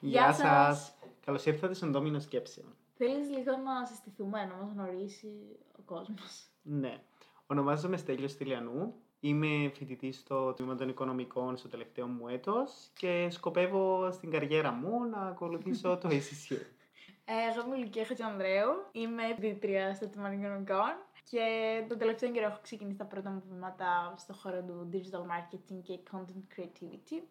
Γεια 0.00 0.32
σας. 0.32 0.94
Καλώς 1.24 1.46
ήρθατε 1.46 1.74
στον 1.74 1.92
Δόμινο 1.92 2.18
Σκέψεων. 2.18 2.66
Θέλεις 2.96 3.28
λίγο 3.28 3.56
να 3.56 3.86
συστηθούμε, 3.86 4.44
να 4.44 4.54
μας 4.54 4.72
γνωρίσει 4.72 5.28
ο 5.78 5.82
κόσμος; 5.84 6.46
Ναι. 6.62 7.02
Ονομάζομαι 7.46 7.96
Στέλιος 7.96 8.36
Τηλιανού. 8.36 8.94
Είμαι 9.20 9.70
φοιτητής 9.74 10.16
στο 10.16 10.52
Τμήμα 10.52 10.74
των 10.74 10.88
Οικονομικών 10.88 11.56
στο 11.56 11.68
τελευταίο 11.68 12.06
μου 12.06 12.28
έτος 12.28 12.90
και 12.94 13.28
σκοπεύω 13.30 14.10
στην 14.12 14.30
καριέρα 14.30 14.72
μου 14.72 15.04
να 15.04 15.18
ακολουθήσω 15.18 15.98
το 15.98 16.08
ACCA. 16.18 16.56
Ε, 17.24 17.32
εγώ 17.50 17.66
είμαι 17.66 17.76
η 17.76 17.80
Λουκία 17.80 18.04
Χατζανδρέου, 18.04 18.70
είμαι 18.92 19.22
φοιτήτρια 19.38 19.94
στο 19.94 20.08
Τμήμα 20.08 20.28
των 20.28 20.38
Οικονομικών 20.38 20.94
και 21.30 21.44
τον 21.88 21.98
τελευταίο 21.98 22.30
καιρό 22.30 22.46
έχω 22.46 22.58
ξεκινήσει 22.62 22.98
τα 22.98 23.04
πρώτα 23.04 23.30
μου 23.30 23.42
βήματα 23.50 24.14
στο 24.16 24.32
χώρο 24.32 24.62
του 24.62 24.88
digital 24.92 25.22
marketing 25.32 25.80
και 25.82 25.98
content 26.12 26.58
creativity. 26.60 27.22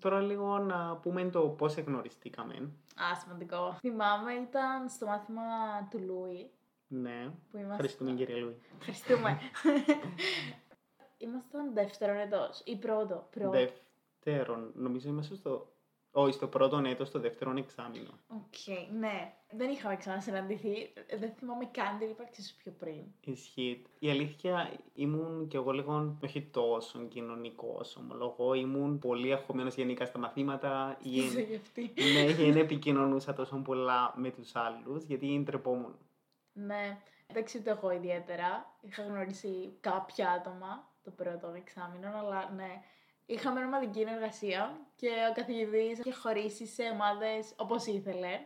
Τώρα 0.00 0.20
λίγο 0.20 0.58
να 0.58 0.96
πούμε 0.96 1.30
το 1.30 1.40
πώς 1.40 1.76
εγνωριστήκαμε. 1.76 2.54
Α, 2.94 3.16
σημαντικό. 3.22 3.76
Θυμάμαι, 3.80 4.32
ήταν 4.32 4.88
στο 4.88 5.06
μάθημα 5.06 5.42
του 5.90 5.98
Λούι. 5.98 6.50
Ναι. 6.88 7.30
Που 7.50 7.56
είμαστε... 7.56 7.72
Ευχαριστούμε 7.72 8.12
κύριε 8.12 8.36
Λούι. 8.36 8.56
Ευχαριστούμε. 8.78 9.38
Ήμασταν 11.18 11.74
δεύτερον 11.74 12.16
έτος 12.16 12.62
ή 12.64 12.76
πρώτο. 12.76 13.28
πρώτο. 13.30 13.50
Δεύτερον, 13.50 14.72
νομίζω 14.74 15.08
είμαστε 15.08 15.34
στο... 15.34 15.75
Όχι, 16.18 16.32
στο 16.32 16.46
πρώτο 16.46 16.82
έτος, 16.86 17.08
στο 17.08 17.18
δεύτερο 17.20 17.54
εξάμεινο. 17.56 18.10
Οκ, 18.28 18.76
ναι. 18.98 19.34
Δεν 19.50 19.70
είχαμε 19.70 19.96
ξανασυναντηθεί. 19.96 20.92
Δεν 21.18 21.32
θυμάμαι 21.38 21.64
καν 21.64 21.98
την 21.98 22.08
ύπαρξή 22.08 22.42
σου 22.42 22.56
πιο 22.56 22.72
πριν. 22.78 23.04
Ισχύει. 23.20 23.82
Η 23.98 24.10
αλήθεια 24.10 24.70
ήμουν 24.94 25.48
κι 25.48 25.56
εγώ 25.56 25.70
λίγο 25.70 26.18
όχι 26.22 26.42
τόσο 26.42 27.08
κοινωνικό 27.08 27.80
ομολογώ. 27.98 28.54
Ήμουν 28.54 28.98
πολύ 28.98 29.32
αγχωμένος 29.32 29.74
γενικά 29.74 30.06
στα 30.06 30.18
μαθήματα. 30.18 30.98
Είσαι 31.02 31.40
γι' 31.40 31.56
αυτή. 31.56 31.92
ναι, 32.14 32.32
και 32.32 32.52
δεν 32.52 32.56
επικοινωνούσα 32.56 33.32
τόσο 33.32 33.56
πολλά 33.56 34.14
με 34.16 34.30
τους 34.30 34.56
άλλους 34.56 35.04
γιατί 35.04 35.42
ντρεπόμουν. 35.44 35.98
Ναι. 36.52 36.98
Δεν 37.32 37.44
ξέρω 37.44 37.70
εγώ 37.70 37.90
ιδιαίτερα. 37.90 38.76
Είχα 38.80 39.02
γνωρίσει 39.02 39.76
κάποια 39.80 40.30
άτομα 40.30 40.94
το 41.02 41.10
πρώτο 41.10 41.52
εξάμεινο, 41.56 42.08
αλλά 42.18 42.52
ναι. 42.56 42.82
Είχαμε 43.26 43.64
ομαδική 43.64 44.00
εργασία 44.00 44.78
και 44.96 45.08
ο 45.30 45.34
καθηγητής 45.34 45.98
είχε 45.98 46.12
χωρίσει 46.12 46.66
σε 46.66 46.82
ομάδες 46.92 47.52
όπως 47.56 47.86
ήθελε. 47.86 48.40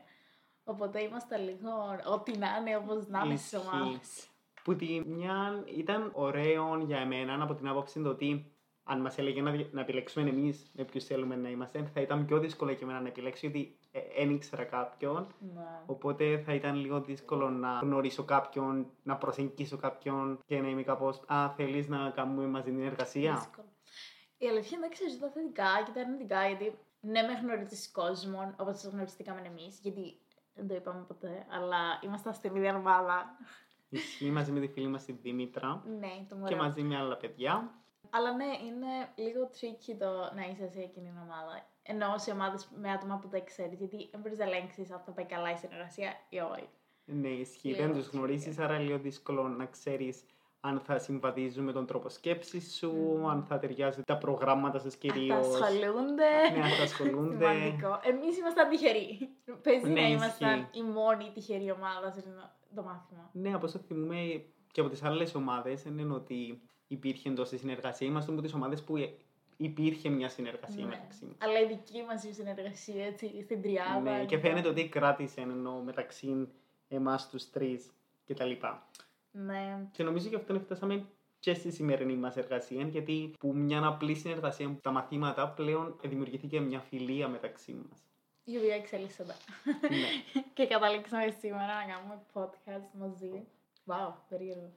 Οπότε 0.64 1.02
είμαστε 1.02 1.36
λίγο 1.36 1.70
ό,τι 2.12 2.38
να 2.38 2.48
είναι, 2.60 2.76
όπως 2.76 3.08
να 3.08 3.22
είναι 3.24 3.36
στι 3.36 3.56
ομάδες. 3.56 4.28
Που 4.64 4.76
τη 4.76 5.02
μια 5.06 5.64
ήταν 5.76 6.10
ωραίο 6.14 6.78
για 6.86 6.98
εμένα 6.98 7.42
από 7.42 7.54
την 7.54 7.68
άποψη 7.68 8.02
το 8.02 8.08
ότι 8.08 8.52
αν 8.84 9.00
μας 9.00 9.18
έλεγε 9.18 9.42
να, 9.42 9.52
να 9.70 9.80
επιλέξουμε 9.80 10.28
εμείς 10.28 10.70
με 10.72 10.84
ποιους 10.84 11.04
θέλουμε 11.04 11.36
να 11.36 11.48
είμαστε, 11.48 11.90
θα 11.94 12.00
ήταν 12.00 12.24
πιο 12.24 12.38
δύσκολο 12.38 12.72
για 12.72 12.86
μένα 12.86 13.00
να 13.00 13.08
επιλέξω 13.08 13.46
γιατί 13.46 13.78
δεν 14.16 14.30
ήξερα 14.30 14.64
κάποιον. 14.64 15.26
Ναι. 15.54 15.82
Οπότε 15.86 16.38
θα 16.38 16.54
ήταν 16.54 16.74
λίγο 16.74 17.00
δύσκολο 17.00 17.50
να 17.50 17.78
γνωρίσω 17.82 18.24
κάποιον, 18.24 18.86
να 19.02 19.16
προσεγγίσω 19.16 19.76
κάποιον 19.76 20.38
και 20.46 20.60
να 20.60 20.68
είμαι 20.68 20.82
κάπως 20.82 21.22
Α, 21.26 21.50
θέλεις 21.56 21.88
να 21.88 22.10
κάνουμε 22.10 22.46
μαζί 22.46 22.70
την 22.70 22.82
εργασία; 22.82 23.34
Δύσκολο. 23.34 23.68
Η 24.42 24.46
αλήθεια 24.48 24.77
είναι 24.78 24.86
ότι 24.86 25.19
τα 25.19 25.28
θετικά 25.30 25.83
και 25.84 25.92
τα 25.92 26.00
αρνητικά, 26.00 26.46
γιατί 26.46 26.78
ναι, 27.00 27.22
με 27.22 27.33
γνωρίζει 27.42 27.91
κόσμο 27.91 28.55
όπως 28.60 28.80
το 28.82 28.88
γνωριστήκαμε 28.91 29.41
εμείς, 29.47 29.78
γιατί 29.82 30.19
δεν 30.55 30.69
το 30.69 30.74
είπαμε 30.74 31.05
ποτέ, 31.06 31.47
αλλά 31.50 31.78
είμαστε 32.02 32.32
στην 32.32 32.56
ίδια 32.56 32.77
ομάδα. 32.77 33.36
Ισχύει 33.88 34.30
μαζί 34.30 34.52
με 34.52 34.60
τη 34.60 34.69
φίλη 34.69 34.86
μας 34.86 35.05
τη 35.05 35.12
Δήμητρα 35.12 35.82
Ναι, 36.00 36.08
το 36.28 36.34
και 36.34 36.41
μωρό. 36.41 36.56
μαζί 36.56 36.82
με 36.82 36.97
άλλα 36.97 37.16
παιδιά. 37.16 37.74
Αλλά 38.10 38.32
ναι, 38.36 38.44
είναι 38.44 39.08
λίγο 39.14 39.50
tricky 39.55 39.94
το 39.98 40.10
να 40.34 40.42
είσαι 40.50 40.69
σε 40.69 40.80
εκείνη 40.80 41.08
την 41.08 41.19
ομάδα. 41.22 41.66
Ενώ 41.82 42.19
σε 42.19 42.30
ομάδες 42.30 42.69
με 42.77 42.91
άτομα 42.91 43.19
που 43.19 43.28
δεν 43.28 43.44
ξέρεις, 43.44 43.78
γιατί 43.78 44.08
δεν 44.10 44.20
μπορείς 44.20 44.38
να 44.38 44.44
ελέγξεις 44.44 44.91
αν 44.91 45.00
θα 45.00 45.12
πάει 45.12 45.25
καλά 45.27 45.50
η 45.52 45.56
συνεργασία 45.56 46.12
ή 46.28 46.38
όχι. 46.38 46.69
Ναι, 47.04 47.28
ισχύει. 47.28 47.69
Λίγο 47.69 47.82
Δεν 47.82 47.92
τους 47.92 48.06
tricky. 48.08 48.12
γνωρίζεις, 48.12 48.58
άρα 48.58 48.78
λίγο 48.78 48.98
δύσκολο 48.98 49.48
να 49.48 49.66
ξέρεις 49.66 50.25
αν 50.61 50.80
θα 50.80 50.98
συμβαδίζουν 50.98 51.65
με 51.65 51.72
τον 51.72 51.87
τρόπο 51.87 52.09
σκέψης 52.09 52.76
σου, 52.76 52.93
Μμμ. 52.93 53.28
αν 53.28 53.43
θα 53.43 53.59
ταιριάζουν 53.59 54.04
τα 54.06 54.16
προγράμματα 54.19 54.78
σας 54.78 54.93
Αν 54.93 54.98
κυρίως. 55.00 55.47
θα 55.48 55.65
ασχολούνται. 55.66 56.25
Ναι, 56.56 56.62
αν 56.62 56.71
θα 56.71 56.82
ασχολούνται. 56.82 57.34
Σημαντικό. 57.53 58.00
Εμείς 58.03 58.38
ήμασταν 58.38 58.69
τυχεροί. 58.69 59.28
Παίζει 59.62 59.88
Ναι, 59.91 60.00
να 60.00 60.09
ήμασταν 60.09 60.59
ισχύει. 60.60 60.78
η 60.78 60.82
μόνη 60.82 61.31
τυχερή 61.34 61.70
ομάδα 61.70 62.10
σε 62.12 62.19
αυτό 62.19 62.50
το 62.75 62.82
μάθημα. 62.82 63.31
Ναι, 63.32 63.54
από 63.54 63.66
όσο 63.66 63.78
θυμούμε 63.78 64.44
και 64.72 64.81
από 64.81 64.91
τις 64.91 65.03
άλλες 65.03 65.34
ομάδες, 65.34 65.82
δεν 65.82 65.99
είναι 65.99 66.15
ότι 66.15 66.60
υπήρχε 66.87 67.31
τόση 67.31 67.59
συνεργασίας. 67.59 68.10
Είμαστε 68.10 68.32
από 68.32 68.41
τις 68.41 68.54
ομάδες 68.54 68.82
που 68.82 68.97
ε- 68.97 69.15
υπήρχε 69.56 70.09
μια 70.09 70.28
συνεργασία 70.28 70.84
Ναι. 70.84 70.88
μεταξύ 70.91 71.25
μας. 71.25 71.34
Αλλά 71.38 71.60
η 71.60 71.66
δική 71.66 72.03
μας 72.06 72.25
η 72.25 72.32
συνεργασία 72.32 73.04
έτσι 73.06 73.43
στην 73.43 73.62
τριάδα. 73.62 74.00
Ναι, 74.00 74.25
και 74.25 74.37
λοιπόν. 74.37 74.41
φαίνεται 74.50 74.69
ότι 74.69 74.88
κράτησε 74.88 75.41
ενώ 75.41 75.82
μεταξύ 75.84 76.49
εμάς 76.88 77.28
τους 77.28 77.50
τρεις 77.50 77.91
κτλ. 78.26 78.50
Ναι. 79.32 79.88
Και 79.92 80.02
νομίζω 80.02 80.28
γι' 80.28 80.34
αυτό 80.34 80.60
φτάσαμε 80.60 81.06
και 81.38 81.54
στη 81.54 81.70
σημερινή 81.70 82.16
μας 82.16 82.36
εργασία, 82.36 82.82
γιατί 82.82 83.34
που 83.38 83.56
μια 83.56 83.86
απλή 83.86 84.14
συνεργασία 84.14 84.66
από 84.66 84.80
τα 84.82 84.91
μαθήματα 84.91 85.48
πλέον 85.48 85.98
δημιουργήθηκε 86.02 86.60
μια 86.60 86.80
φιλία 86.80 87.28
μεταξύ 87.28 87.72
μας. 87.72 87.98
Η 88.44 88.56
οποία 88.56 88.74
εξελίσσονταν. 88.74 89.36
ναι. 89.82 90.40
και 90.54 90.66
καταλήξαμε 90.66 91.30
σήμερα 91.40 91.74
να 91.74 91.92
κάνουμε 91.92 92.22
podcast 92.32 92.98
μαζί. 92.98 93.46
Wow, 93.86 94.12
περίεργο. 94.28 94.70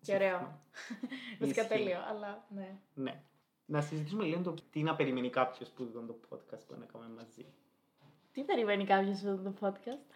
Και 0.00 0.14
ωραίο. 0.14 0.38
Βασικά 1.40 1.62
Ισχύει. 1.62 1.74
τέλειο, 1.74 1.98
αλλά 2.08 2.44
ναι. 2.48 2.78
ναι. 2.94 3.22
Να 3.66 3.80
συζητήσουμε 3.80 4.24
λίγο 4.24 4.42
το 4.42 4.54
τι 4.70 4.82
να 4.82 4.96
περιμένει 4.96 5.30
κάποιος 5.30 5.68
που 5.68 5.84
δει 5.84 5.92
το 5.92 6.20
podcast 6.28 6.60
που 6.66 6.74
να 6.78 6.86
κάνουμε 6.86 7.14
μαζί. 7.22 7.46
Τι 8.32 8.42
περιμένει 8.42 8.84
κάποιος 8.84 9.18
σε 9.18 9.30
αυτό 9.30 9.50
το 9.50 9.54
podcast; 9.60 10.14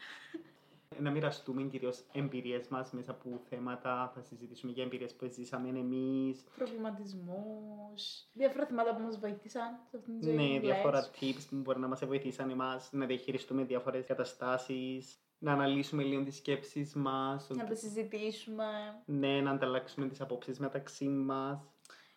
Να 1.01 1.11
μοιραστούμε 1.11 1.63
κυρίω 1.63 1.93
εμπειρίες 2.13 2.69
μας 2.69 2.93
μέσα 2.93 3.11
από 3.11 3.41
θέματα. 3.49 4.13
Θα 4.15 4.23
συζητήσουμε 4.23 4.73
για 4.73 4.85
εμπειρίες 4.85 5.15
που 5.15 5.27
ζήσαμε 5.33 5.69
εμείς. 5.69 6.45
Προβληματισμού. 6.57 7.93
Διάφορα 8.33 8.67
θέματα 8.67 8.95
που 8.95 9.03
μας 9.03 9.19
βοήθησαν 9.19 9.79
σε 9.91 9.97
αυτήν 9.97 10.21
την 10.21 10.23
ζωή. 10.23 10.37
Ναι, 10.37 10.61
που 10.61 10.67
διάφορα 10.67 10.99
λες. 10.99 11.11
tips 11.21 11.47
που 11.51 11.57
μπορεί 11.57 11.79
να 11.79 11.89
μας 11.89 12.05
βοηθήσαν 12.05 12.51
εμάς 12.51 12.93
να 12.93 13.07
διαχειριστούμε 13.07 13.65
διάφορες 13.65 14.05
καταστάσεις. 14.07 15.19
Να 15.39 15.53
αναλύσουμε 15.53 16.03
λίγο 16.03 16.23
τις 16.23 16.37
σκέψεις 16.37 16.95
μας. 16.95 17.49
Να 17.49 17.65
τα 17.67 17.75
συζητήσουμε. 17.75 18.65
Ναι, 19.05 19.41
να 19.41 19.51
ανταλλάξουμε 19.51 20.09
τις 20.09 20.21
απόψεις 20.21 20.59
μεταξύ 20.59 21.09
μας. 21.09 21.59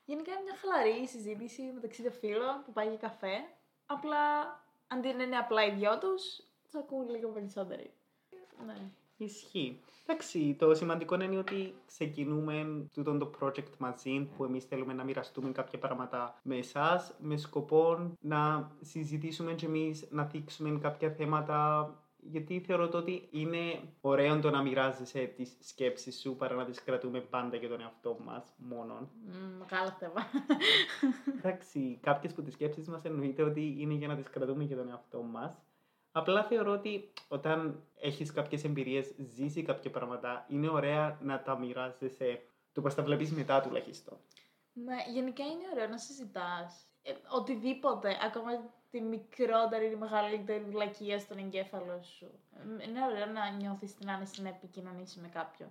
Γενικά 0.06 0.32
είναι 0.32 0.42
μια 0.42 0.56
χαλαρή 0.56 1.08
συζήτηση 1.08 1.62
μεταξύ 1.74 2.04
των 2.04 2.12
φίλων 2.12 2.62
που 2.66 2.72
πάει 2.72 2.88
για 2.88 2.98
καφέ. 2.98 3.36
Απλά 3.86 4.18
αντί 4.88 5.14
να 5.14 5.24
είναι 5.24 5.38
απλά 5.38 5.66
οι 5.66 5.72
δυο 5.72 5.98
τους, 5.98 6.24
τους 6.64 6.76
ακούν 6.76 7.10
λίγο 7.10 7.30
περισσότεροι. 7.30 7.94
Ναι. 8.66 8.90
Ισχύει. 9.18 9.80
Εντάξει, 10.06 10.56
το 10.60 10.76
σημαντικό 10.76 11.22
είναι 11.22 11.38
ότι 11.38 11.74
ξεκινούμε 11.86 12.86
τούτο 12.94 13.18
το 13.18 13.32
project 13.40 13.78
μαζί 13.78 14.30
που 14.38 14.44
εμείς 14.44 14.66
θέλουμε 14.66 14.94
να 14.94 15.04
μοιραστούμε 15.04 15.52
κάποια 15.52 15.80
πράγματα 15.80 16.40
με 16.42 16.56
εσάς 16.58 17.14
με 17.20 17.38
σκοπό 17.38 18.12
να 18.22 18.72
συζητήσουμε 18.82 19.54
και 19.54 19.66
εμείς 19.66 20.08
να 20.12 20.26
θίξουμε 20.26 20.80
κάποια 20.80 21.12
θέματα 21.12 21.90
γιατί 22.30 22.60
θεωρώ 22.66 22.88
το 22.88 22.98
ότι 22.98 23.28
είναι 23.32 23.80
ωραίο 24.02 24.40
το 24.40 24.50
να 24.50 24.62
μοιράζεσαι 24.62 25.20
τις 25.36 25.58
σκέψεις 25.60 26.20
σου 26.20 26.36
παρά 26.36 26.56
να 26.56 26.66
τις 26.66 26.84
κρατούμε 26.84 27.20
πάντα 27.20 27.56
για 27.58 27.70
τον 27.70 27.82
εαυτό 27.82 28.18
μας 28.26 28.54
μόνον. 28.58 29.10
Μμ, 29.26 29.58
Μεγάλο 29.60 29.92
θέμα. 30.00 30.22
Εντάξει, 31.38 32.00
κάποιες 32.02 32.32
από 32.32 32.42
τις 32.42 32.54
σκέψεις 32.54 32.88
μας 32.88 33.04
εννοείται 33.04 33.44
ότι 33.44 33.76
είναι 33.80 33.94
για 33.94 34.08
να 34.08 34.16
τις 34.16 34.30
κρατούμε 34.30 34.64
για 34.64 34.78
τον 34.78 34.90
εαυτό 34.90 35.22
μας. 35.22 35.58
Απλά 36.18 36.44
θεωρώ 36.44 36.72
ότι 36.72 37.14
όταν 37.28 37.84
έχεις 38.02 38.32
κάποιες 38.32 38.64
εμπειρίες, 38.64 39.14
ζήσει 39.18 39.62
κάποια 39.64 39.92
πράγματα, 39.92 40.46
είναι 40.50 40.70
ωραία 40.70 41.18
να 41.22 41.42
τα 41.42 41.58
μοιράζεσαι 41.60 42.42
το 42.74 42.82
πώς 42.82 42.96
τα 42.96 43.04
βλέπεις 43.04 43.32
μετά 43.32 43.62
τουλάχιστον. 43.62 44.18
ναι, 44.74 44.96
γενικά 45.14 45.44
είναι 45.44 45.64
ωραίο 45.74 45.88
να 45.88 45.98
συζητάς. 45.98 46.86
οτιδήποτε, 47.40 48.18
ακόμα 48.26 48.52
τη 48.92 49.02
μικρότερη 49.02 49.92
ή 49.92 49.96
μεγαλύτερη 49.96 50.64
βλακεία 50.64 51.20
στον 51.20 51.38
εγκέφαλο 51.38 52.02
σου. 52.02 52.30
Ε, 52.80 52.88
Είναι 52.90 53.06
ωραίο 53.06 53.26
να 53.26 53.50
νιώθεις 53.50 53.96
την 53.96 54.10
άνεση 54.10 54.42
να 54.42 54.50
επικοινωνήσει 54.50 55.20
με 55.20 55.28
κάποιον. 55.28 55.70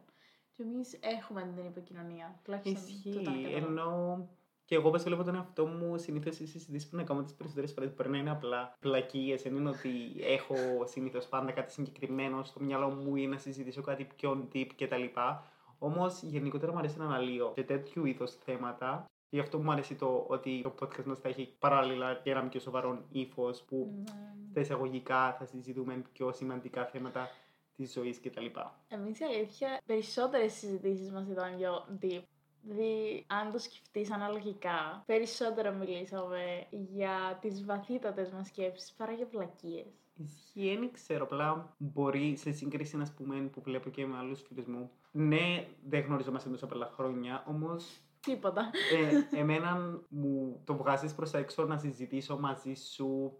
Και 0.52 0.62
εμείς 0.62 0.98
έχουμε 1.02 1.52
την 1.56 1.66
επικοινωνία. 1.66 2.40
Τουλάχιστον 2.44 2.82
Ισχύει. 2.82 3.10
τούτα 3.10 3.30
καταλαβαίνω. 3.30 3.66
Ενώ 3.66 4.28
και 4.66 4.74
εγώ 4.74 4.88
όπως 4.88 5.02
βλέπω 5.02 5.22
τον 5.24 5.34
εαυτό 5.34 5.66
μου, 5.66 5.98
συνήθως 5.98 6.38
οι 6.38 6.46
συζητήσεις 6.46 6.88
που 6.88 6.96
να 6.96 7.02
κάνω 7.02 7.22
τις 7.22 7.34
περισσότερες 7.34 7.72
φορές 7.72 7.94
μπορεί 7.94 8.08
να 8.10 8.18
είναι 8.18 8.30
απλά 8.30 8.76
πλακίες. 8.80 9.42
Δεν 9.42 9.56
είναι 9.56 9.68
ότι 9.68 9.90
έχω 10.20 10.54
συνήθως 10.84 11.26
πάντα 11.26 11.52
κάτι 11.52 11.72
συγκεκριμένο 11.72 12.44
στο 12.44 12.60
μυαλό 12.60 12.88
μου 12.88 13.16
ή 13.16 13.26
να 13.26 13.38
συζητήσω 13.38 13.82
κάτι 13.82 14.04
πιο 14.16 14.48
deep 14.52 14.66
κτλ. 14.76 15.04
Όμως 15.78 16.22
γενικότερα 16.22 16.72
μου 16.72 16.78
αρέσει 16.78 16.98
να 16.98 17.04
αναλύω 17.04 17.52
και 17.54 17.64
τέτοιου 17.64 18.04
είδους 18.06 18.34
θέματα. 18.34 19.04
Γι' 19.28 19.40
αυτό 19.40 19.58
μου 19.58 19.70
αρέσει 19.72 19.94
το 19.94 20.24
ότι 20.28 20.60
το 20.62 20.74
podcast 20.80 21.04
μας 21.04 21.18
θα 21.18 21.28
έχει 21.28 21.56
παράλληλα 21.58 22.14
και 22.14 22.30
ένα 22.30 22.48
πιο 22.48 22.60
σοβαρό 22.60 23.04
ύφος 23.10 23.62
που 23.62 23.92
Ναι. 24.04 24.04
στα 24.50 24.60
εισαγωγικά 24.60 25.36
θα 25.38 25.44
συζητούμε 25.44 26.02
πιο 26.12 26.32
σημαντικά 26.32 26.84
θέματα 26.86 27.28
της 27.76 27.92
ζωής 27.92 28.20
κτλ. 28.20 28.46
Εμείς 28.88 29.20
η 29.20 29.24
αλήθεια, 29.24 29.80
περισσότερες 29.86 30.52
συζητήσεις 30.52 31.10
μας 31.10 31.28
ήταν 31.28 31.56
πιο 31.56 31.98
deep. 32.02 32.22
Δηλαδή, 32.68 33.24
αν 33.28 33.52
το 33.52 33.58
σκεφτείς 33.58 34.10
αναλογικά, 34.12 35.02
περισσότερο 35.06 35.72
μιλήσαμε 35.72 36.66
για 36.70 37.38
τις 37.40 37.64
βαθύτατες 37.64 38.30
μας 38.30 38.46
σκέψεις 38.46 38.92
παρά 38.92 39.12
για 39.12 39.26
βλακίες. 39.30 39.86
Ισχύει, 40.16 40.76
δεν 40.78 40.90
ξέρω. 40.92 41.24
Απλά 41.24 41.74
μπορεί 41.78 42.36
σε 42.36 42.52
σύγκριση, 42.52 42.96
να 42.96 43.06
πούμε, 43.16 43.36
που 43.36 43.60
βλέπω 43.60 43.90
και 43.90 44.06
με 44.06 44.16
άλλους 44.16 44.42
φίλους 44.42 44.66
μου. 44.66 44.90
Ναι, 45.12 45.66
δεν 45.88 46.00
γνωριζόμαστε 46.00 46.48
τόσο 46.50 46.66
πολλά 46.66 46.90
χρόνια, 46.94 47.44
όμως 47.48 48.00
Τίποτα. 48.20 48.70
ε, 49.32 49.38
εμένα 49.38 50.00
μου 50.08 50.60
το 50.64 50.76
βγάζεις 50.76 51.14
προς 51.14 51.30
τα 51.30 51.38
έξω 51.38 51.64
να 51.64 51.78
συζητήσω 51.78 52.38
μαζί 52.38 52.74
σου, 52.74 53.38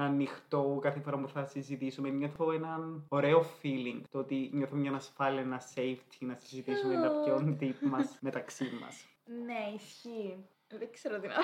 να 0.00 0.06
ανοιχτώ 0.06 0.78
κάθε 0.82 1.00
φορά 1.00 1.18
που 1.18 1.28
θα 1.28 1.44
συζητήσουμε. 1.44 2.08
Νιώθω 2.08 2.52
έναν 2.52 3.04
ωραίο 3.08 3.44
feeling. 3.62 4.00
Το 4.10 4.18
ότι 4.18 4.50
νιώθω 4.52 4.76
μια 4.76 4.92
ασφάλεια, 4.92 5.40
ένα 5.40 5.62
safety 5.74 6.18
να 6.18 6.34
συζητήσουμε 6.34 6.94
τα 6.94 7.10
πιο 7.24 7.56
deep 7.60 7.80
μας 7.80 8.18
μεταξύ 8.20 8.70
μας. 8.80 9.06
Ναι, 9.44 9.74
ισχύει. 9.74 10.44
Δεν 10.68 10.88
ξέρω 10.92 11.20
τι 11.20 11.26
να. 11.26 11.34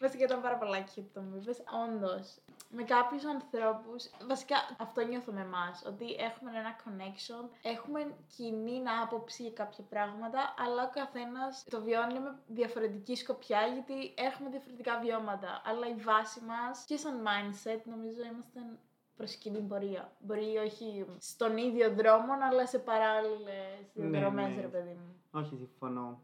Βασικά 0.00 0.24
ήταν 0.24 0.40
πάρα 0.42 0.56
πολλά 0.56 0.80
και 0.80 1.02
το 1.14 1.20
μου 1.20 1.36
είπες. 1.36 1.62
Όντως, 1.84 2.38
με 2.70 2.82
κάποιους 2.82 3.24
ανθρώπους, 3.24 4.10
βασικά 4.26 4.56
αυτό 4.78 5.00
νιώθω 5.06 5.32
με 5.32 5.40
εμάς, 5.40 5.84
ότι 5.86 6.04
έχουμε 6.18 6.50
ένα 6.58 6.76
connection, 6.84 7.48
έχουμε 7.62 8.14
κοινή 8.36 8.82
άποψη 9.02 9.42
για 9.42 9.52
κάποια 9.52 9.84
πράγματα, 9.84 10.54
αλλά 10.58 10.82
ο 10.82 10.90
καθένας 10.92 11.64
το 11.70 11.82
βιώνει 11.82 12.18
με 12.18 12.38
διαφορετική 12.46 13.14
σκοπιά, 13.14 13.60
γιατί 13.66 14.14
έχουμε 14.16 14.50
διαφορετικά 14.50 14.98
βιώματα. 14.98 15.62
Αλλά 15.64 15.88
η 15.88 15.94
βάση 15.94 16.40
μας 16.40 16.84
και 16.84 16.96
σαν 16.96 17.22
mindset 17.26 17.80
νομίζω 17.84 18.22
είμαστε 18.32 18.60
προς 19.16 19.34
κοινή 19.34 19.60
πορεία. 19.60 20.12
Μπορεί 20.18 20.56
όχι 20.56 21.06
στον 21.18 21.56
ίδιο 21.56 21.94
δρόμο, 21.94 22.32
αλλά 22.50 22.66
σε 22.66 22.78
παράλληλες 22.78 23.90
Ναι, 23.92 24.08
διαδρομές, 24.08 24.54
ναι. 24.54 24.60
ρε 24.60 24.66
παιδί 24.66 24.96
μου. 25.00 25.40
Όχι, 25.40 25.56
συμφωνώ. 25.56 26.20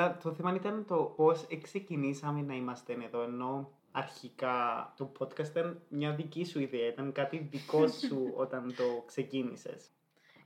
Απλά 0.00 0.16
το 0.22 0.32
θέμα 0.32 0.54
ήταν 0.54 0.84
το 0.86 0.96
πώς 1.16 1.46
ξεκινήσαμε 1.62 2.42
να 2.42 2.54
είμαστε 2.54 2.92
εδώ. 2.92 3.22
Ενώ 3.22 3.70
αρχικά 3.92 4.92
το 4.96 5.12
podcast 5.18 5.46
ήταν 5.48 5.82
μια 5.88 6.12
δική 6.12 6.44
σου 6.44 6.60
ιδέα, 6.60 6.86
ήταν 6.86 7.12
κάτι 7.12 7.48
δικό 7.50 7.88
σου 8.06 8.32
όταν 8.36 8.74
το 8.76 9.02
ξεκίνησες. 9.06 9.90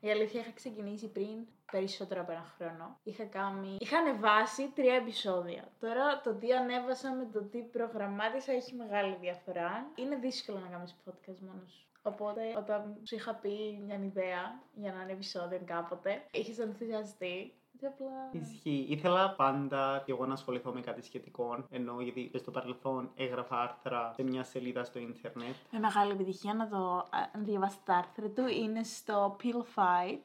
Η 0.00 0.10
αλήθεια 0.10 0.40
είχα 0.40 0.52
ξεκινήσει 0.52 1.08
πριν 1.08 1.46
περισσότερο 1.72 2.20
από 2.20 2.32
ένα 2.32 2.54
χρόνο. 2.56 2.98
Είχα 3.02 3.24
κάνει... 3.24 3.76
Είχα 3.80 3.98
ανεβάσει 3.98 4.72
τρία 4.74 4.94
επεισόδια. 4.94 5.72
Τώρα 5.80 6.20
το 6.20 6.34
τι 6.34 6.52
ανέβασα 6.52 7.14
με 7.14 7.28
το 7.32 7.42
τι 7.42 7.58
προγραμμάτισα 7.58 8.52
έχει 8.52 8.74
μεγάλη 8.74 9.16
διαφορά. 9.20 9.90
Είναι 9.94 10.16
δύσκολο 10.16 10.58
να 10.58 10.68
κάνεις 10.68 10.96
podcast 11.04 11.38
μόνος 11.40 11.72
σου. 11.72 11.86
Οπότε 12.02 12.40
όταν 12.58 12.96
σου 13.02 13.14
είχα 13.14 13.34
πει 13.34 13.82
μια 13.86 14.00
ιδέα 14.04 14.60
για 14.74 14.92
να 14.92 15.02
είναι 15.02 15.12
επεισόδιο 15.12 15.60
κάποτε, 15.64 16.22
είχες 16.30 16.58
ενθουσιαστεί. 16.58 17.52
Και 17.82 17.88
απλά... 17.88 18.42
Ισχύει. 18.42 18.86
Ήθελα 18.88 19.30
πάντα 19.30 20.02
και 20.04 20.12
εγώ 20.12 20.26
να 20.26 20.32
ασχοληθώ 20.32 20.72
με 20.72 20.80
κάτι 20.80 21.02
σχετικό. 21.02 21.64
Ενώ 21.70 22.00
γιατί 22.00 22.30
στο 22.38 22.50
παρελθόν 22.50 23.10
έγραφα 23.14 23.60
άρθρα 23.60 24.12
σε 24.14 24.22
μια 24.22 24.44
σελίδα 24.44 24.84
στο 24.84 24.98
ίντερνετ. 24.98 25.54
Με 25.70 25.78
μεγάλη 25.78 26.12
επιτυχία 26.12 26.54
να 26.54 26.68
το 26.68 27.04
διαβάσετε 27.34 27.82
τα 27.84 27.94
άρθρα 27.94 28.28
του. 28.28 28.46
Είναι 28.46 28.82
στο 28.82 29.36
Pill 29.42 29.78
Fight. 29.78 30.20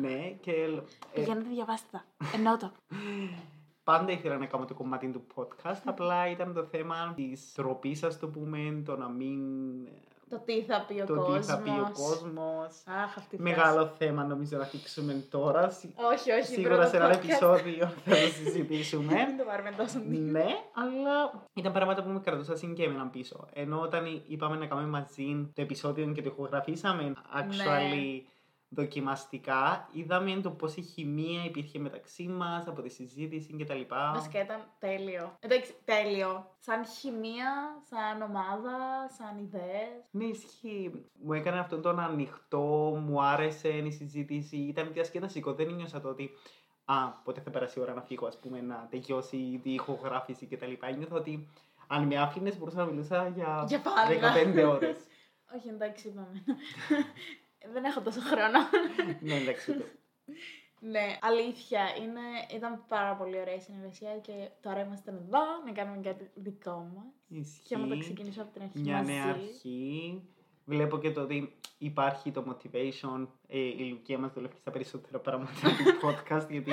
ναι, 0.00 0.30
και 0.40 0.52
ε, 0.52 0.80
Πηγαίνετε 1.14 1.48
διαβάστε 1.48 1.88
τα. 1.90 2.04
Εννοώ 2.34 2.56
το. 2.56 2.72
πάντα 3.84 4.12
ήθελα 4.12 4.38
να 4.38 4.46
κάνω 4.46 4.64
το 4.64 4.74
κομμάτι 4.74 5.10
του 5.10 5.26
podcast. 5.34 5.82
Απλά 5.84 6.30
ήταν 6.30 6.54
το 6.54 6.64
θέμα 6.64 7.12
της 7.16 7.52
τροπής, 7.52 8.02
ας 8.02 8.18
το 8.18 8.28
πούμε, 8.28 8.82
το 8.84 8.96
να 8.96 9.08
μην. 9.08 9.38
Το 10.30 10.38
τι 10.44 10.62
θα 10.62 10.84
πει 10.88 11.00
ο 11.00 11.04
το 11.06 11.14
κόσμος. 11.14 11.38
τι 11.46 11.52
θα 11.52 11.58
πει 11.58 11.70
ο 11.70 11.90
κόσμος. 11.92 12.72
Αχ, 12.86 13.16
αυτή 13.16 13.36
η 13.36 13.38
Μεγάλο 13.40 13.86
θέμα 13.86 14.24
νομίζω 14.24 14.56
να 14.56 14.64
θίξουμε 14.64 15.12
τώρα. 15.30 15.70
Σι- 15.70 15.90
φράση. 15.96 16.14
Όχι, 16.20 16.30
όχι. 16.30 16.44
Σίγουρα 16.52 16.74
πρώτο 16.74 16.88
σε 16.90 16.96
ένα 16.96 17.08
podcast. 17.10 17.16
επεισόδιο 17.16 17.86
θα 18.04 18.10
το 18.10 18.16
συζητήσουμε. 18.16 19.12
Μην 19.28 19.36
το 19.38 19.44
πάρουμε 19.44 19.70
τόσο 19.76 19.98
δύσκολο. 20.06 20.30
ναι, 20.30 20.46
αλλά 20.74 21.46
ήταν 21.54 21.72
πράγματα 21.72 22.02
που 22.02 22.10
με 22.10 22.20
κρατούσαν 22.20 22.74
και 22.74 22.82
έμειναν 22.82 23.10
πίσω. 23.10 23.48
Ενώ 23.52 23.80
όταν 23.80 24.22
είπαμε 24.26 24.56
να 24.56 24.66
κάνουμε 24.66 24.88
μαζί 24.88 25.50
το 25.54 25.62
επεισόδιο 25.62 26.12
και 26.12 26.22
το 26.22 26.30
ηχογραφήσαμε 26.32 27.12
actually 27.38 28.22
δοκιμαστικά, 28.68 29.88
είδαμε 29.92 30.40
το 30.40 30.50
πόση 30.50 30.82
χημεία 30.82 31.44
υπήρχε 31.44 31.78
μεταξύ 31.78 32.26
μας 32.28 32.66
από 32.66 32.82
τη 32.82 32.88
συζήτηση 32.88 33.56
κτλ. 33.56 33.80
Βασικά 33.88 34.40
ήταν 34.40 34.60
τέλειο. 34.78 35.36
Εντάξει, 35.40 35.74
τέλειο. 35.84 36.54
Σαν 36.58 36.86
χημεία, 36.86 37.82
σαν 37.90 38.22
ομάδα, 38.22 39.08
σαν 39.18 39.38
ιδέες. 39.38 40.08
Ναι, 40.10 40.24
ισχύει. 40.24 41.04
Μου 41.22 41.32
έκανε 41.32 41.58
αυτόν 41.58 41.82
τον 41.82 42.00
ανοιχτό, 42.00 42.98
μου 43.06 43.22
άρεσε 43.22 43.68
η 43.68 43.90
συζήτηση, 43.90 44.56
ήταν 44.56 44.92
διασκεδαστικό. 44.92 45.52
Δεν 45.52 45.74
νιώσα 45.74 46.00
το 46.00 46.08
ότι 46.08 46.30
Α, 46.90 47.08
πότε 47.24 47.40
θα 47.40 47.50
περάσει 47.50 47.78
η 47.78 47.82
ώρα 47.82 47.94
να 47.94 48.02
φύγω, 48.02 48.26
ας 48.26 48.38
πούμε, 48.38 48.60
να 48.60 48.86
τελειώσει 48.90 49.36
η 49.36 49.72
ηχογράφηση 49.72 50.46
κτλ. 50.46 50.72
Νιώθω 50.96 51.16
ότι 51.16 51.48
αν 51.86 52.06
με 52.06 52.16
άφηνες, 52.16 52.58
μπορούσα 52.58 52.76
να 52.76 52.84
μιλούσα 52.84 53.28
για, 53.28 53.64
Για 53.68 53.80
πάντα. 53.80 54.34
15 54.64 54.68
ώρες. 54.68 54.96
Όχι, 55.56 55.68
εντάξει, 55.68 56.08
είπαμε. 56.08 56.42
Δεν 57.72 57.84
έχω 57.84 58.00
τόσο 58.00 58.20
χρόνο. 58.20 58.58
ναι, 59.20 59.34
εντάξει. 59.34 59.72
το- 59.72 59.84
ναι, 60.80 61.18
αλήθεια. 61.20 61.80
Είναι, 62.02 62.20
ήταν 62.54 62.84
πάρα 62.88 63.14
πολύ 63.16 63.40
ωραία 63.40 63.54
η 63.54 63.60
συνεργασία 63.60 64.18
και 64.18 64.32
τώρα 64.62 64.80
είμαστε 64.80 65.10
εδώ 65.10 65.40
να 65.66 65.72
κάνουμε 65.72 66.00
κάτι 66.02 66.30
δικό 66.34 66.90
μας. 66.94 67.60
Και 67.68 67.74
άμα 67.74 67.86
το 67.86 67.94
Ισχύει. 67.94 68.04
ξεκινήσω 68.12 68.42
από 68.42 68.52
την 68.52 68.62
αρχή 68.62 68.78
Μια 68.80 68.96
μαζί. 68.96 69.12
νέα 69.12 69.24
αρχή. 69.24 70.22
Βλέπω 70.64 70.98
και 70.98 71.10
το 71.10 71.20
ότι 71.20 71.58
υπάρχει 71.78 72.30
το 72.30 72.44
motivation. 72.48 73.26
Ε, 73.48 73.58
η 73.58 73.88
Λουκία 73.90 74.18
μας 74.18 74.32
δουλεύει 74.32 74.58
στα 74.58 74.70
περισσότερα 74.70 75.18
πράγματα 75.18 75.52
του 75.60 76.06
podcast, 76.06 76.46
γιατί 76.50 76.72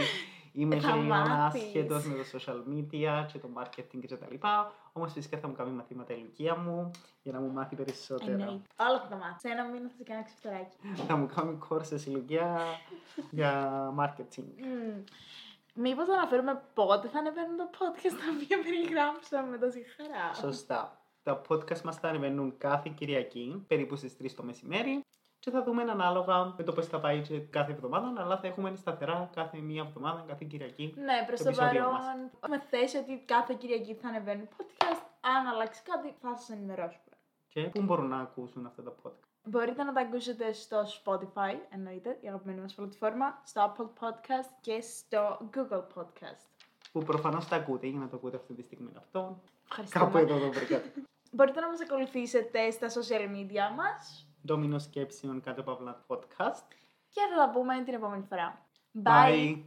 είμαι 0.56 0.76
Ε, 0.76 0.80
θα 0.80 0.96
λίγο 0.96 1.08
μάθεις. 1.08 1.62
άσχετος 1.64 2.06
με 2.06 2.16
το 2.16 2.24
social 2.38 2.60
media 2.74 3.26
και 3.32 3.38
το 3.40 3.50
marketing 3.58 4.00
και 4.08 4.16
τα 4.16 4.28
λοιπά. 4.30 4.72
Όμως 4.94 5.12
φυσικά 5.12 5.38
θα 5.38 5.48
μου 5.48 5.54
κάνει 5.54 5.72
μαθήματα 5.72 6.14
η 6.14 6.18
Λουκία 6.18 6.56
μου 6.56 6.92
για 7.24 7.32
να 7.32 7.40
μου 7.40 7.52
μάθει 7.52 7.76
περισσότερα. 7.76 8.32
Εννοείται. 8.32 8.68
Όλα 8.80 9.00
θα 9.02 9.08
τα 9.08 9.16
μάθεις. 9.16 9.42
Σε 9.42 9.50
ένα 9.50 9.64
μήνα 9.64 9.90
θα 9.90 9.96
σε 9.98 10.04
κάνω 10.04 10.24
ξεφτεράκι. 10.24 10.78
θα 11.08 11.16
μου 11.16 11.28
κάνει 11.36 11.58
courses 11.70 12.02
η 12.06 12.10
Λουκία 12.10 12.60
για 13.32 13.72
marketing. 14.00 14.44
Mm. 14.60 15.04
Μήπως 15.74 16.10
αναφέρουμε 16.10 16.62
πότε 16.74 17.08
θα 17.08 17.20
ανεβαίνουν 17.20 17.58
το 17.58 17.70
podcast 17.74 18.16
τα 18.26 18.34
οποία 18.36 18.58
περιγράψαμε 18.64 19.50
με 19.50 19.58
τόση 19.58 19.86
χαρά. 19.98 20.34
Σωστά. 20.34 21.00
Τα 21.24 21.42
podcast 21.50 21.82
μας 21.82 21.96
θα 21.98 22.10
ανεβαίνουν 22.10 22.58
κάθε 22.58 22.92
Κυριακή, 22.96 23.64
περίπου 23.68 23.96
στις 23.96 24.18
3 24.22 24.26
το 24.36 24.44
μεσημέρι. 24.44 25.04
Και 25.46 25.52
θα 25.52 25.64
δούμε 25.64 25.82
ανάλογα 25.82 26.54
με 26.58 26.64
το 26.64 26.72
πώς 26.72 26.88
θα 26.88 27.00
πάει 27.00 27.22
και 27.22 27.40
κάθε 27.40 27.72
εβδομάδα, 27.72 28.14
αλλά 28.18 28.38
θα 28.38 28.48
έχουμε 28.48 28.76
σταθερά 28.76 29.30
κάθε 29.36 29.58
μία 29.58 29.84
εβδομάδα, 29.88 30.24
κάθε 30.28 30.46
Κυριακή. 30.50 30.94
Ναι, 30.98 31.24
προς 31.28 31.40
το 31.40 31.44
το 31.44 31.50
επεισόδιο 31.50 31.82
παρόν 31.82 31.94
μας. 31.94 32.50
με 32.50 32.60
θέση 32.70 32.98
ότι 32.98 33.24
κάθε 33.26 33.54
Κυριακή 33.54 33.94
θα 33.94 34.08
ανεβαίνει 34.08 34.48
podcast. 34.58 35.04
Αν 35.22 35.48
αλλάξει 35.48 35.82
κάτι, 35.84 36.16
θα 36.22 36.36
σας 36.36 36.50
ενημερώσουμε. 36.50 37.16
Και 37.48 37.62
πού 37.62 37.82
μπορούν 37.82 38.08
να 38.08 38.18
ακούσουν 38.18 38.66
αυτά 38.66 38.84
τα 38.84 38.96
podcast; 39.04 39.28
Μπορείτε 39.44 39.84
να 39.84 39.94
τα 39.94 40.02
ακούσετε 40.02 40.54
στο 40.54 40.84
Spotify, 41.04 41.56
εννοείται, 41.70 42.18
η 42.22 42.28
αγαπημένη 42.28 42.62
μας 42.62 42.74
πλατφόρμα, 42.74 43.42
στο 43.44 43.74
Apple 43.74 44.04
Podcast 44.04 44.50
και 44.62 44.82
στο 44.82 45.50
Google 45.56 45.84
Podcast. 45.96 46.46
Που 46.92 47.04
προφανώς 47.04 47.48
τα 47.48 47.56
ακούτε 47.56 47.88
για 47.88 48.00
να 48.00 48.08
το 48.08 48.16
ακούτε 48.16 48.36
αυτή 48.36 48.54
τη 48.54 48.62
στιγμή 48.62 48.92
αυτό. 48.98 49.42
Ευχαριστούμε. 49.70 50.06
Κάπου 50.06 50.18
εδώ 50.18 50.40
το 50.40 50.52
βρήκατε. 50.52 50.92
Μπορείτε 51.36 51.60
να 51.60 51.68
μας 51.68 51.82
ακολουθήσετε 51.82 52.72
στα 52.72 52.88
social 52.88 53.26
media 53.36 53.76
μας 53.76 54.25
Ντόμινο 54.46 54.80
σκέψεων 54.80 55.42
κάτω 55.42 55.62
από 55.62 55.72
απλά 55.72 56.06
podcast. 56.08 56.68
και 57.10 57.22
θα 57.36 57.46
τα 57.46 57.52
πούμε 57.54 57.84
την 57.84 57.94
επόμενη 57.94 58.24
φορά. 58.30 58.66
Bye. 59.04 59.64